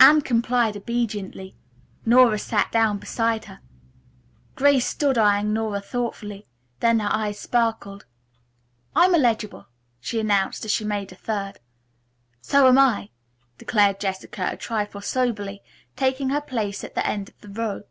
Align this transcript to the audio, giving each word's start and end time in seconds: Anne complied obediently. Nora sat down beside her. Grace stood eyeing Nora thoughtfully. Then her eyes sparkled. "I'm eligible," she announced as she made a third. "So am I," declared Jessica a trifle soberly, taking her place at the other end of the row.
Anne 0.00 0.20
complied 0.20 0.76
obediently. 0.76 1.54
Nora 2.04 2.40
sat 2.40 2.72
down 2.72 2.98
beside 2.98 3.44
her. 3.44 3.60
Grace 4.56 4.84
stood 4.84 5.16
eyeing 5.16 5.52
Nora 5.52 5.80
thoughtfully. 5.80 6.48
Then 6.80 6.98
her 6.98 7.08
eyes 7.12 7.38
sparkled. 7.38 8.04
"I'm 8.96 9.14
eligible," 9.14 9.68
she 10.00 10.18
announced 10.18 10.64
as 10.64 10.72
she 10.72 10.82
made 10.82 11.12
a 11.12 11.14
third. 11.14 11.60
"So 12.40 12.66
am 12.66 12.78
I," 12.78 13.10
declared 13.58 14.00
Jessica 14.00 14.48
a 14.50 14.56
trifle 14.56 15.02
soberly, 15.02 15.62
taking 15.94 16.30
her 16.30 16.40
place 16.40 16.82
at 16.82 16.96
the 16.96 17.02
other 17.02 17.08
end 17.08 17.28
of 17.28 17.40
the 17.40 17.48
row. 17.50 17.84